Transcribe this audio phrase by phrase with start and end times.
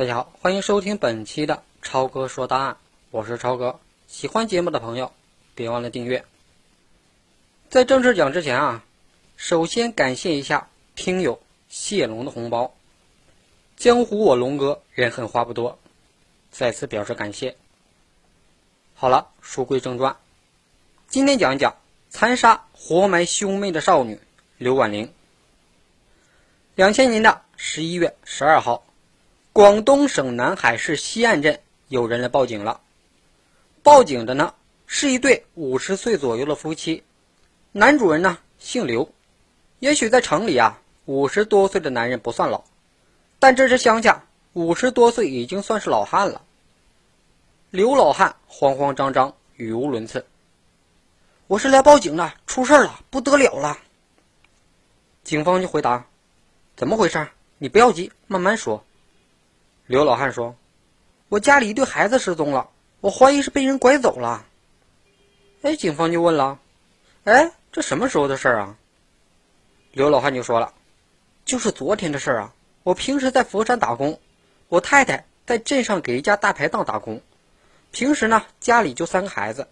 [0.00, 2.78] 大家好，欢迎收听本期的超哥说答案，
[3.10, 3.78] 我是超哥。
[4.06, 5.12] 喜欢节目的朋友，
[5.54, 6.24] 别忘了订阅。
[7.68, 8.82] 在正式讲之前啊，
[9.36, 12.72] 首先感谢一下听友谢龙的红包。
[13.76, 15.78] 江湖我龙哥人狠话不多，
[16.50, 17.54] 再次表示感谢。
[18.94, 20.16] 好了，书归正传，
[21.08, 21.76] 今天讲一讲
[22.08, 24.18] 残杀活埋兄妹的少女
[24.56, 25.12] 刘婉玲。
[26.74, 28.82] 两千年的十一月十二号。
[29.52, 31.58] 广东省南海市西岸镇
[31.88, 32.80] 有人来报警了。
[33.82, 34.54] 报警的呢
[34.86, 37.02] 是一对五十岁左右的夫妻，
[37.72, 39.12] 男主人呢姓刘。
[39.80, 42.62] 也许在城里啊，五十多岁的男人不算老，
[43.40, 46.42] 但这是乡下，五十多岁已经算是老汉了。
[47.70, 50.26] 刘老汉慌慌张张，语无伦次
[51.48, 53.78] ：“我是来报警的，出事了，不得了了。”
[55.24, 56.06] 警方就回答
[56.76, 57.26] ：“怎么回事？
[57.58, 58.84] 你不要急，慢慢说。”
[59.90, 60.54] 刘老汉说
[61.28, 64.46] ：“我家里一对孩子失踪了，我怀疑是被人拐走了。”
[65.62, 66.60] 哎，警方就问了
[67.26, 68.76] ：“哎，这什么时候的事儿啊？”
[69.90, 70.74] 刘老汉就说了
[71.44, 72.54] ：“就是昨天的事儿啊！
[72.84, 74.20] 我平时在佛山打工，
[74.68, 77.20] 我太太在镇上给一家大排档打工，
[77.90, 79.66] 平时呢家里就三个孩子。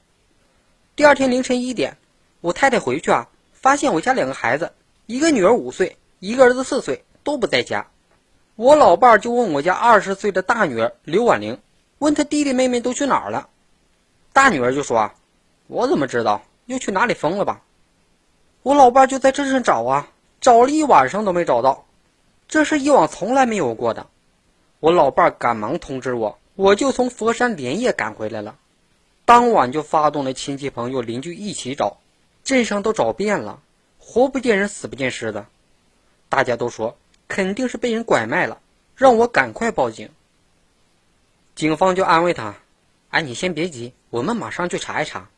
[0.96, 1.96] 第二天凌晨一点，
[2.40, 4.72] 我太太回去啊，发现我家两个孩子，
[5.06, 7.86] 一个女儿五岁，一个儿子四岁，都不在家。”
[8.58, 11.60] 我老伴儿就问我家二十岁的大女儿刘婉玲，
[12.00, 13.48] 问她弟弟妹妹都去哪儿了。
[14.32, 15.14] 大女儿就说：“啊
[15.68, 16.42] 我怎么知道？
[16.66, 17.62] 又去哪里疯了吧？”
[18.64, 20.08] 我老伴儿就在镇上找啊，
[20.40, 21.86] 找了一晚上都没找到，
[22.48, 24.08] 这是以往从来没有过的。
[24.80, 28.56] 我老伴儿赶忙通知我，我就从佛山连夜赶回来了。
[29.24, 31.98] 当晚就发动了亲戚朋友邻居一起找，
[32.42, 33.60] 镇上都找遍了，
[34.00, 35.46] 活不见人，死不见尸的。
[36.28, 36.96] 大家都说。
[37.28, 38.60] 肯定是被人拐卖了，
[38.96, 40.10] 让我赶快报警。
[41.54, 42.54] 警方就安慰他
[43.10, 45.28] ：“哎，你先别急，我们马上去查一查。”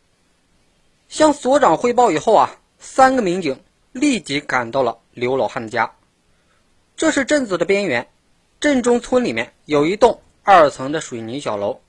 [1.09, 3.61] 向所长汇报以后啊，三个民警
[3.93, 5.93] 立即赶到了刘老汉的家。
[6.97, 8.09] 这是镇子的边缘，
[8.61, 11.81] 镇中村里面有一栋二层的水泥小楼，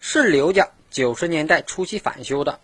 [0.00, 2.60] 是刘家九十年代初期返修的。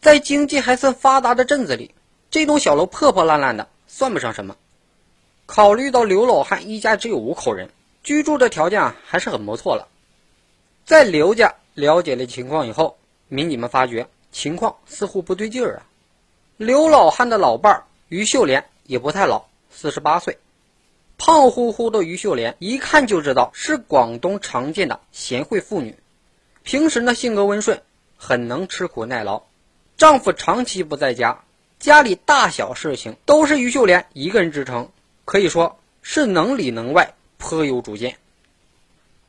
[0.00, 1.92] 在经济还算发达的镇子里，
[2.30, 4.56] 这栋小楼破破烂烂的，算不上什么。
[5.48, 7.70] 考虑到刘老汉一家只有五口人，
[8.04, 9.88] 居住的条件啊还是很不错了。
[10.84, 12.98] 在刘家了解了情况以后，
[13.28, 15.88] 民警们发觉情况似乎不对劲儿啊。
[16.58, 20.36] 刘老汉的老伴儿于秀莲也不太老，四十八岁，
[21.16, 25.96] 胖乎乎的于秀莲一看就知道是广东常见的贤惠妇女。
[26.62, 27.80] 平时呢性格温顺，
[28.18, 29.44] 很能吃苦耐劳。
[29.96, 31.42] 丈夫长期不在家，
[31.78, 34.90] 家里大小事情都是于秀莲一个人支撑。
[35.28, 38.16] 可以说是能里能外，颇有主见。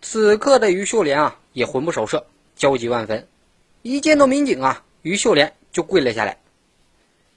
[0.01, 3.27] 此刻的于秀莲啊，也魂不守舍，焦急万分。
[3.81, 6.39] 一见到民警啊，于秀莲就跪了下来：“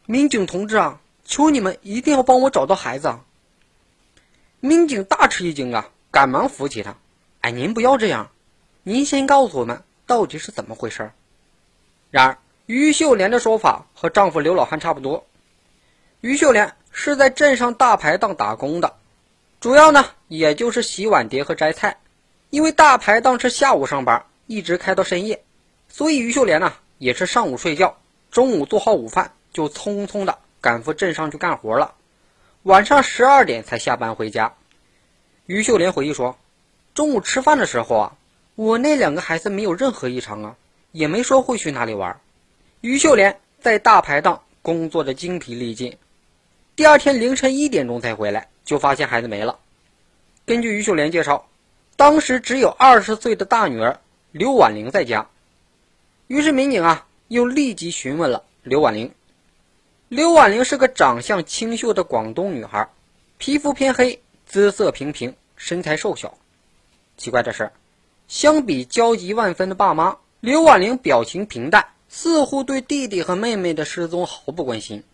[0.06, 3.25] 民警同志啊，求你们一定要帮我找到孩子啊！”
[4.61, 6.97] 民警大吃一惊啊，赶忙扶起他
[7.43, 8.31] ：“哎，您不要这样，
[8.84, 11.11] 您先告诉我们到底是怎么回事。”
[12.12, 15.27] 然而，于秀莲的说法和丈夫刘老汉差不多。
[16.21, 16.77] 于秀莲。
[16.92, 18.94] 是在镇上大排档打工的，
[19.60, 21.98] 主要呢也就是洗碗碟和摘菜。
[22.50, 25.42] 因为大排档是下午上班，一直开到深夜，
[25.88, 27.97] 所以于秀莲呢也是上午睡觉，
[28.30, 31.94] 中午做好午饭就匆匆的赶赴镇上去干活了，
[32.62, 34.53] 晚上十二点才下班回家。
[35.47, 36.36] 于秀莲回忆说
[36.94, 38.12] ：“中午吃饭的时候啊，
[38.54, 40.56] 我那两个孩子没有任何异常啊，
[40.92, 42.20] 也没说会去哪里玩。”
[42.82, 45.97] 于秀莲在大排档工作的精疲力尽。
[46.75, 49.59] 第二天凌晨一点钟才回来，就发现孩子没了。
[50.47, 51.47] 根据于秀莲介绍，
[51.97, 54.00] 当时只有二十岁的大女儿
[54.31, 55.28] 刘婉玲在家。
[56.28, 59.12] 于是民警啊，又立即询问了刘婉玲。
[60.09, 62.89] 刘婉玲是个长相清秀的广东女孩，
[63.37, 66.39] 皮肤偏黑，姿色平平，身材瘦小。
[67.19, 67.71] 奇怪的是，
[68.28, 75.04] 相比焦急万分的爸妈，刘婉玲表情平淡，似乎对弟弟和妹妹的失踪毫不关心。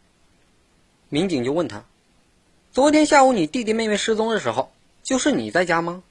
[1.11, 1.85] 民警就问他
[2.71, 4.71] ：“昨天下午你弟弟妹妹失踪的时候，
[5.03, 6.03] 就是你在家吗？”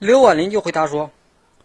[0.00, 1.10] 刘婉玲就回答说：“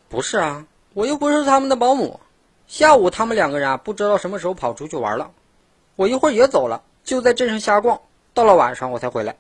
[0.08, 2.20] 不是啊，我又不是他们的保姆。
[2.68, 5.32] 下午他们两个人啊，不知道什么时候跑出去玩了。
[5.96, 8.02] 我一会儿也走了，就在镇上瞎逛。
[8.36, 9.36] 到了晚上我才回来。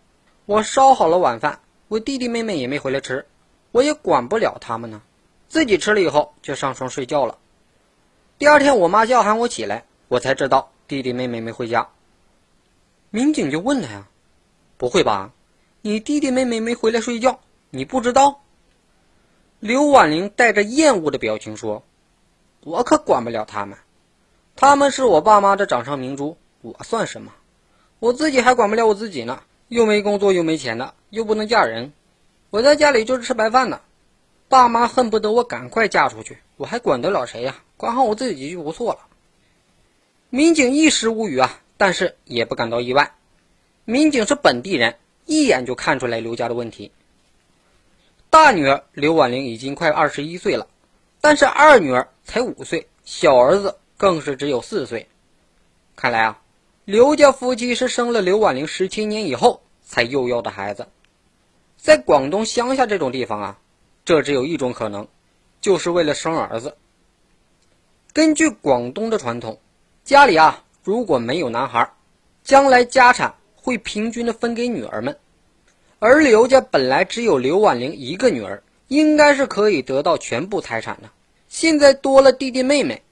[0.47, 1.59] 我烧好了晚饭，
[1.89, 3.27] 我弟弟妹妹也没回来吃，
[3.71, 5.03] 我也管不了他们呢。
[5.49, 7.37] 自己吃了以后就上床睡觉了。
[8.39, 11.89] 第二天我妈叫喊我起来，我才知道弟弟妹妹没回家。”
[13.09, 14.07] 民警就问他呀
[14.77, 15.31] ：“不会吧，
[15.81, 17.39] 你弟弟妹妹没回来睡觉，
[17.69, 18.41] 你不知道？”
[19.59, 21.83] 刘婉玲带着厌恶的表情说
[22.61, 23.77] ：“我可管不了他们，
[24.55, 27.33] 他们是我爸妈的掌上明珠，我算什么？
[27.99, 31.93] 我自己还管不了我自己呢，又没工作又没钱的，又不能嫁人，
[32.49, 33.81] 我在家里就是吃白饭的。
[34.49, 37.63] 爸妈恨不得我赶快嫁出去，我还管得了谁呀？
[37.77, 38.99] 管好我自己就不错了。”
[40.29, 43.15] 民警一时无语啊，但是也不感到意外。
[43.85, 46.91] 民警是本地人，一眼就看出来刘家的问题。
[48.29, 50.67] 大女儿刘婉玲已经快二十一岁了，
[51.21, 55.07] 但是二女儿才五岁，小儿子更是只有四岁。
[55.95, 56.41] 看来啊，
[56.83, 60.87] 刘家夫妻是生了刘婉玲十七年以后才又要的孩子。
[61.77, 63.59] 在广东乡下这种地方啊，
[64.03, 65.07] 这只有一种可能，
[65.61, 66.75] 就是为了生儿子。
[68.11, 69.59] 根据广东的传统，
[70.03, 71.91] 家里啊如果没有男孩，
[72.45, 75.19] 将来家产会平均的分给女儿们。
[75.99, 81.09] 而刘家本来只有刘婉玲一个女儿，应该是可以得到全部财产的。
[81.49, 83.03] 现在多了弟弟妹妹，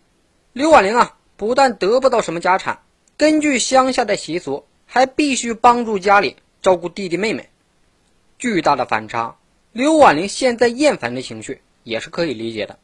[0.53, 2.79] 刘婉玲啊，不但得不到什么家产，
[3.17, 7.49] 根据乡下的习俗，还必须帮助家里照顾弟弟妹妹。
[8.39, 9.35] 巨大的反差，
[9.73, 12.79] 刘婉玲现在厌烦的情绪也是可以理解的。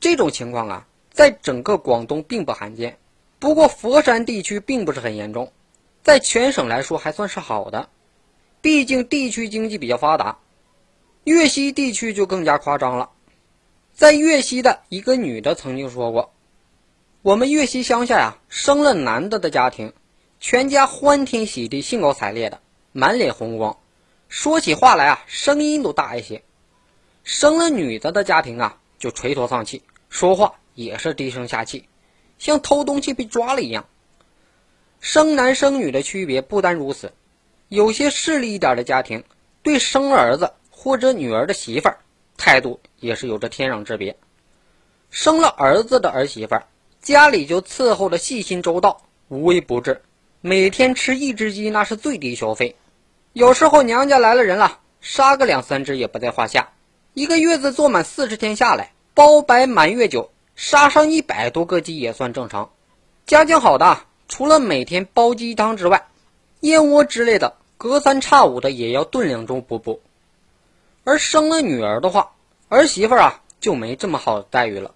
[0.00, 2.98] 这种情况啊，在整个广东并不罕见，
[3.40, 5.50] 不过佛山地区并不是很严重，
[6.02, 7.88] 在全省来说还算是好的。
[8.60, 10.38] 毕竟地区经济比较发达，
[11.24, 13.10] 粤西地区就更加夸张了。
[13.94, 16.34] 在粤西的一个女的曾经说过
[17.22, 19.94] ：“我们粤西乡下呀，生了男的的家庭，
[20.38, 22.60] 全家欢天喜地、兴高采烈的，
[22.92, 23.78] 满脸红光，
[24.28, 26.42] 说起话来啊，声音都大一些；
[27.24, 31.86] 生了女的的家庭啊，就垂头丧气，说话也是低声下气，
[32.40, 33.86] 像偷东西被抓了一样。
[34.98, 37.12] 生男生女的区别不单如此。”
[37.70, 39.22] 有些势利一点的家庭，
[39.62, 41.98] 对生儿子或者女儿的媳妇儿
[42.36, 44.16] 态度也是有着天壤之别。
[45.08, 46.66] 生了儿子的儿媳妇儿，
[47.00, 50.02] 家里就伺候的细心周到，无微不至，
[50.40, 52.74] 每天吃一只鸡那是最低消费。
[53.34, 56.72] 有时候娘家来了人了，杀个两三只也不在话下。
[57.14, 62.70] 一个月子坐满四十天下来，包白满月酒，杀上一百多个鸡也算正常。
[63.24, 66.06] 家境好的，除了每天煲鸡汤之外，
[66.60, 67.56] 燕窝之类的。
[67.78, 70.02] 隔三差五的也要炖两盅补补，
[71.02, 72.32] 而生了女儿的话，
[72.68, 74.94] 儿媳妇啊就没这么好的待遇了。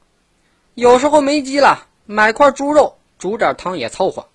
[0.75, 4.28] 有时候没鸡了，买块猪肉煮点汤也凑合，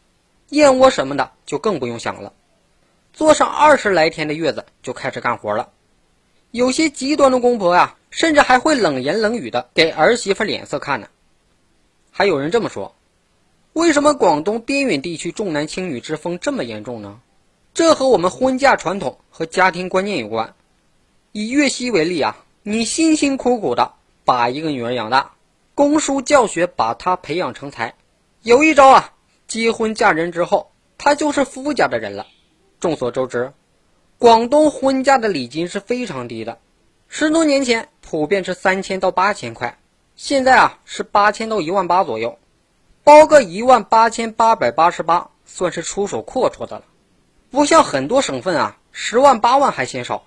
[0.49, 2.33] 燕窝什么的就更不用想了。
[3.13, 5.69] 坐上二十来天的月子就开始干活了，
[6.49, 11.07] 有些极端的公婆呀，甚至还会冷言冷语的给儿媳妇脸色看呢。
[12.19, 12.93] 还有人这么说：
[13.71, 17.21] 为什么广东边远地区重男轻女之风这么严重呢？
[17.73, 20.53] 这和我们婚嫁传统和家庭观念有关。
[21.31, 23.93] 以岳西为例啊，你辛辛苦苦的
[24.25, 25.31] 把一个女儿养大，
[25.75, 27.95] 供书教学把她培养成才，
[28.41, 29.13] 有一招啊，
[29.47, 32.27] 结婚嫁人之后，她就是夫家的人了。
[32.81, 33.53] 众所周知，
[34.17, 36.59] 广东婚嫁的礼金是非常低的，
[37.07, 39.78] 十多年前普遍是三千到八千块，
[40.21, 42.39] 现在啊是八千到一万八左右，
[43.05, 46.83] 包个一万八千八百八十八，算是出手阔绰的了。
[47.49, 50.25] 不像很多省份啊，十万八万还嫌少。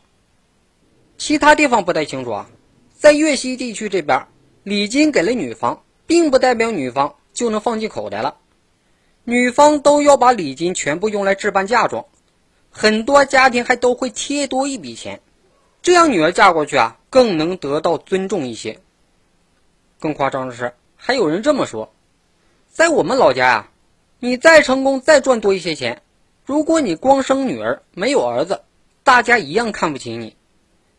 [1.19, 2.49] 其他地方不太清楚啊，
[2.95, 4.29] 在粤西地区这边，
[4.63, 8.37] 礼金给了女方，并不代表女方就能放进口袋了，
[9.25, 12.07] 女方都要把礼金全部用来置办嫁妆，
[12.71, 15.21] 很多家庭还都会贴多一笔钱，
[15.83, 18.81] 这样女儿嫁过去啊，更能得到尊重一些。
[20.03, 21.93] 更夸张的是，还有人这么说，
[22.69, 23.69] 在我们老家呀，
[24.19, 26.03] 你再成功，再赚多一些钱。
[26.45, 28.63] 如果你光生女儿没有儿子，
[29.05, 30.37] 大家一样看不起你。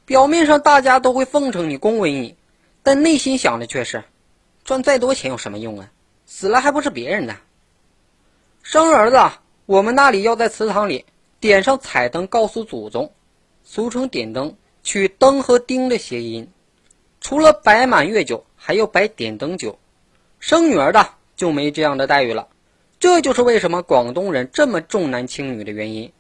[0.06, 2.38] 表面上大家都会奉承你、恭维你，
[2.82, 4.06] 但内心想的却是：
[4.64, 5.92] 赚再多钱有什么用啊？
[6.26, 7.36] 死了还不是别人的。
[8.62, 9.20] 生儿子，
[9.66, 11.06] 我们那里要在祠堂里
[11.42, 13.12] 点上彩灯，告诉祖宗，
[13.66, 16.50] 俗称点灯，取灯和丁的谐音。
[17.20, 19.78] 除了摆满月酒，还要摆点灯酒。
[20.40, 22.48] 生女儿的就没这样的待遇了。
[22.98, 26.14] 这就是为什么广东人这么重男轻女的原因。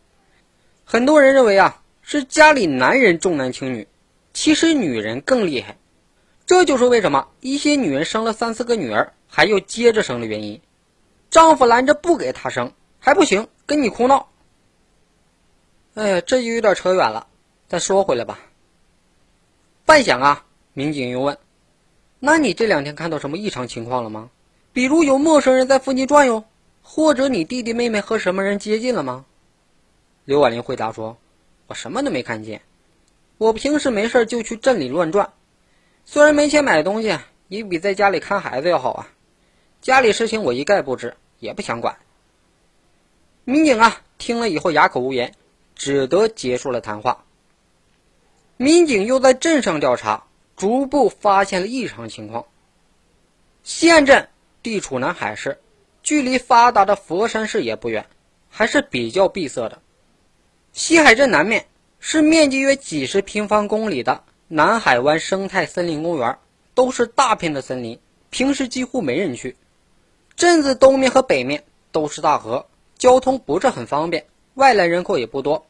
[0.84, 3.88] 很多人认为啊，是家里男人重男轻女，
[4.34, 5.78] 其实女人更厉害。
[6.46, 10.60] 这就是为什么一些女人生了三四个女儿还要接着生的原因。
[11.30, 14.28] 丈夫拦着不给她生还不行，跟你哭闹。
[15.94, 17.28] 哎呀，这就有点扯远了，
[17.70, 18.40] 再说回来吧。
[19.86, 21.38] 半晌啊，民警又问
[22.26, 24.30] ：“那你这两天看到什么异常情况了吗？
[24.72, 26.46] 比如有陌生人在附近转悠？”
[26.82, 29.26] 或者你弟弟妹妹和什么人接近了吗？
[30.24, 31.18] 刘婉玲回答说
[31.68, 32.62] ：“我什么都没看见，
[33.38, 35.34] 我平时没事就去镇里乱转，
[36.06, 39.10] 虽然没钱买东西，也比在家里看孩子要好啊。
[39.82, 41.98] 家里事情我一概不知，也不想管。
[43.44, 45.34] 民警啊，听了以后哑口无言，
[45.76, 47.26] 只得结束了谈话。
[48.56, 50.24] 民警又在镇上调查，
[50.64, 52.46] 逐步发现了异常情况。
[53.64, 54.30] 西岸镇
[54.62, 55.60] 地处南海市，
[56.04, 58.06] 距离发达的佛山市也不远，
[58.50, 59.82] 还是比较闭塞的。
[60.72, 61.66] 西海镇南面
[62.00, 66.38] 是面积约几十平方公里的南海湾生态森林公园，
[66.74, 69.58] 都是大片的森林，平时几乎没人去。
[70.38, 72.68] 镇子东面和北面都是大河，
[72.98, 75.66] 交通不是很方便，外来人口也不多。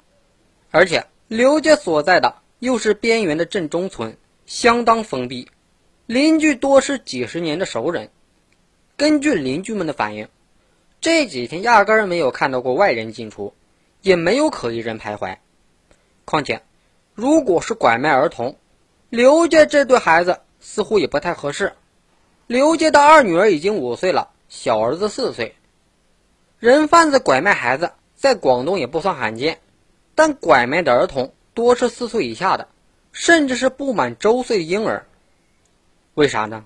[0.70, 5.50] 而且刘家所在的又是边缘的镇中村，相当封闭。
[6.06, 8.10] 邻居多是几十年的熟人，
[8.98, 10.28] 根据邻居们的反映，
[11.00, 13.54] 这几天压根儿没有看到过外人进出，
[14.02, 15.38] 也没有可疑人徘徊。
[16.26, 16.62] 况且，
[17.14, 18.58] 如果是拐卖儿童，
[19.10, 21.74] 刘家这对孩子似乎也不太合适。
[22.48, 25.56] 刘家的二女儿已经五岁了，小儿子四岁。
[26.60, 29.60] 人贩子拐卖孩子在广东也不算罕见，
[30.16, 32.68] 但拐卖的儿童多是四岁以下的，
[33.14, 35.06] 甚至是不满周岁的婴儿。
[36.16, 36.66] 为啥呢？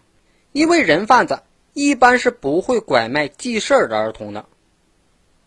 [0.53, 4.45] 因为人贩子一般是不会拐卖记事儿的儿童的。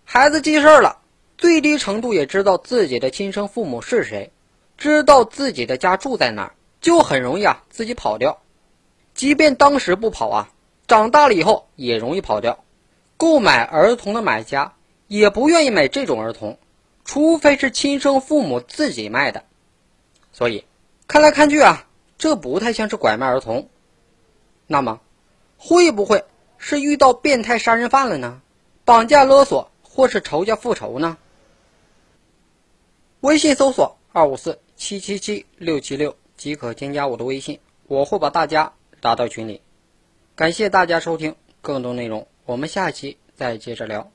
[0.05, 0.99] 孩子记事儿了，
[1.37, 4.31] 最低程度也知道自己的亲生父母是谁，
[4.79, 8.41] 知道自己的家住在哪儿，就很容易啊自己跑掉。
[9.15, 10.53] 即便当时不跑啊，
[10.87, 12.63] 长大了以后也容易跑掉。
[13.17, 14.75] 购买儿童的买家
[15.07, 16.59] 也不愿意买这种儿童，
[17.05, 19.45] 除非是亲生父母自己卖的。
[20.33, 20.65] 所以
[21.11, 21.89] 看来看去啊，
[22.19, 23.69] 这不太像是拐卖儿童。
[24.69, 25.01] 那么，
[25.59, 26.25] 会不会
[26.57, 28.41] 是遇到变态杀人犯了呢？
[28.85, 31.19] 绑架勒索，或是仇家复仇呢？
[33.23, 39.63] 微信搜索二五四七七七六七六即可添加我的微信，我会把大家拉到群里。
[40.37, 44.13] 感谢大家收听，更多内容我们下期再接着聊。